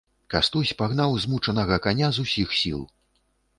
[0.33, 2.81] Кастусь пагнаў змучанага каня з усіх сіл.